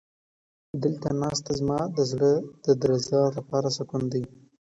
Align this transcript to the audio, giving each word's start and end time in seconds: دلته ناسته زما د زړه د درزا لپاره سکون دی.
دلته 0.83 1.09
ناسته 1.21 1.51
زما 1.59 1.79
د 1.97 1.99
زړه 2.11 2.31
د 2.65 2.67
درزا 2.81 3.23
لپاره 3.37 3.67
سکون 3.77 4.03
دی. 4.13 4.23